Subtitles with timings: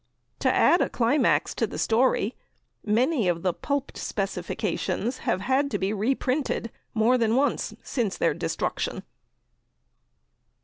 [0.39, 2.33] To add a climax to the story,
[2.83, 8.33] many of the "pulped" specifications have had to be reprinted more than once since their
[8.33, 9.03] destruction.